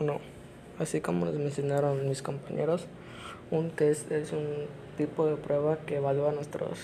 no. 0.00 0.20
Así 0.78 1.00
como 1.00 1.26
les 1.26 1.34
mencionaron 1.34 2.08
mis 2.08 2.22
compañeros, 2.22 2.86
un 3.50 3.70
test 3.70 4.10
es 4.12 4.32
un 4.32 4.46
tipo 4.96 5.26
de 5.26 5.36
prueba 5.36 5.78
que 5.78 5.96
evalúa 5.96 6.32
nuestros 6.32 6.78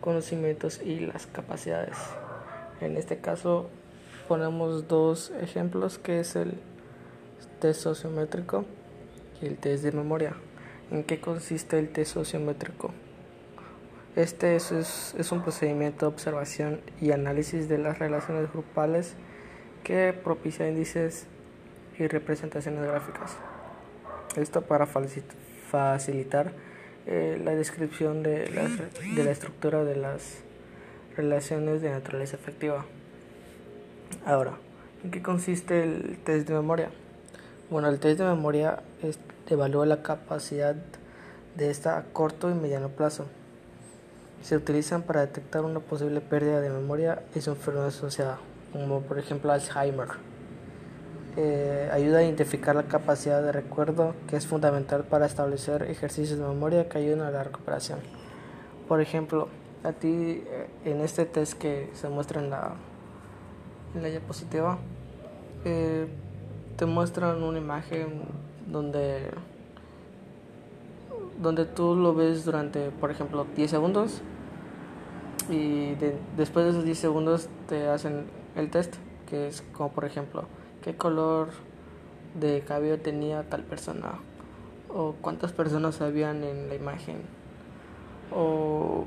conocimientos 0.00 0.80
y 0.82 1.00
las 1.00 1.26
capacidades. 1.26 1.96
En 2.80 2.96
este 2.96 3.18
caso 3.18 3.68
ponemos 4.28 4.88
dos 4.88 5.32
ejemplos 5.40 5.98
que 5.98 6.20
es 6.20 6.36
el 6.36 6.54
test 7.60 7.80
sociométrico 7.80 8.64
y 9.40 9.46
el 9.46 9.56
test 9.56 9.84
de 9.84 9.92
memoria. 9.92 10.34
¿En 10.90 11.04
qué 11.04 11.20
consiste 11.20 11.78
el 11.78 11.88
test 11.88 12.14
sociométrico? 12.14 12.92
Este 14.14 14.56
es, 14.56 14.72
es, 14.72 15.32
un 15.32 15.42
procedimiento 15.42 16.06
de 16.06 16.12
observación 16.12 16.80
y 17.00 17.10
análisis 17.10 17.68
de 17.68 17.76
las 17.76 17.98
relaciones 17.98 18.50
grupales 18.50 19.14
que 19.84 20.14
propicia 20.14 20.68
índices 20.68 21.26
y 21.98 22.06
representaciones 22.06 22.84
gráficas. 22.84 23.36
Esto 24.36 24.62
para 24.62 24.86
facilitar 24.86 26.52
eh, 27.06 27.40
la 27.42 27.54
descripción 27.54 28.22
de, 28.22 28.50
la 28.50 29.30
estructura 29.30 29.84
de 29.84 29.96
las 29.96 30.38
relaciones 31.16 31.80
de 31.80 31.90
naturaleza 31.90 32.36
efectiva. 32.36 32.84
Ahora, 34.24 34.52
¿en 35.02 35.10
qué 35.10 35.22
consiste 35.22 35.82
el 35.84 36.18
test 36.24 36.48
de 36.48 36.54
memoria? 36.54 36.90
Bueno, 37.70 37.88
el 37.88 37.98
test 37.98 38.18
de 38.18 38.24
memoria 38.24 38.80
evalúa 39.48 39.86
la 39.86 40.02
capacidad 40.02 40.76
de 41.56 41.70
esta 41.70 41.96
a 41.96 42.02
corto 42.04 42.50
y 42.50 42.54
mediano 42.54 42.88
plazo. 42.88 43.26
Se 44.42 44.56
utilizan 44.56 45.02
para 45.02 45.22
detectar 45.22 45.64
una 45.64 45.80
posible 45.80 46.20
pérdida 46.20 46.60
de 46.60 46.70
memoria 46.70 47.22
y 47.34 47.40
su 47.40 47.50
enfermedad 47.50 47.88
asociada, 47.88 48.38
como 48.72 49.00
por 49.00 49.18
ejemplo 49.18 49.50
Alzheimer. 49.52 50.35
Eh, 51.38 51.90
ayuda 51.92 52.20
a 52.20 52.22
identificar 52.22 52.74
la 52.74 52.84
capacidad 52.84 53.42
de 53.42 53.52
recuerdo 53.52 54.14
que 54.26 54.36
es 54.36 54.46
fundamental 54.46 55.04
para 55.04 55.26
establecer 55.26 55.82
ejercicios 55.82 56.38
de 56.38 56.46
memoria 56.46 56.88
que 56.88 56.96
ayuden 56.96 57.20
a 57.20 57.30
la 57.30 57.44
recuperación. 57.44 57.98
Por 58.88 59.02
ejemplo, 59.02 59.48
a 59.84 59.92
ti 59.92 60.08
eh, 60.08 60.66
en 60.86 61.02
este 61.02 61.26
test 61.26 61.52
que 61.58 61.90
se 61.92 62.08
muestra 62.08 62.40
en 62.40 62.48
la, 62.48 62.76
en 63.94 64.02
la 64.02 64.08
diapositiva, 64.08 64.78
eh, 65.66 66.06
te 66.78 66.86
muestran 66.86 67.42
una 67.42 67.58
imagen 67.58 68.22
donde, 68.66 69.30
donde 71.42 71.66
tú 71.66 71.96
lo 71.96 72.14
ves 72.14 72.46
durante, 72.46 72.90
por 72.92 73.10
ejemplo, 73.10 73.46
10 73.54 73.70
segundos 73.70 74.22
y 75.50 75.94
después 76.36 76.64
de 76.64 76.70
esos 76.70 76.84
10 76.84 76.98
segundos 76.98 77.50
te 77.68 77.88
hacen 77.88 78.24
el 78.56 78.70
test, 78.70 78.94
que 79.28 79.48
es 79.48 79.62
como 79.72 79.92
por 79.92 80.06
ejemplo, 80.06 80.46
qué 80.86 80.94
color 80.94 81.48
de 82.38 82.60
cabello 82.60 83.00
tenía 83.00 83.42
tal 83.42 83.64
persona 83.64 84.20
o 84.88 85.16
cuántas 85.20 85.50
personas 85.50 86.00
habían 86.00 86.44
en 86.44 86.68
la 86.68 86.76
imagen 86.76 87.22
o 88.32 89.04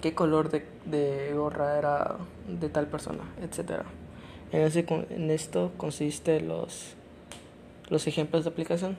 qué 0.00 0.14
color 0.16 0.50
de, 0.50 0.66
de 0.84 1.32
gorra 1.32 1.78
era 1.78 2.16
de 2.48 2.68
tal 2.68 2.88
persona, 2.88 3.22
etcétera. 3.40 3.84
En, 4.50 4.62
ese, 4.62 4.84
en 5.10 5.30
esto 5.30 5.70
consiste 5.76 6.40
los, 6.40 6.96
los 7.88 8.08
ejemplos 8.08 8.42
de 8.42 8.50
aplicación, 8.50 8.98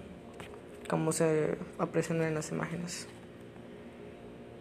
como 0.90 1.12
se 1.12 1.58
aprecian 1.78 2.22
en 2.22 2.36
las 2.36 2.54
imágenes. 2.54 3.06